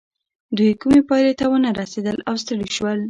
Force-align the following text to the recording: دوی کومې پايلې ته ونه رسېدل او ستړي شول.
دوی 0.57 0.71
کومې 0.81 1.01
پايلې 1.09 1.33
ته 1.39 1.45
ونه 1.49 1.69
رسېدل 1.81 2.17
او 2.29 2.35
ستړي 2.41 2.67
شول. 2.75 2.99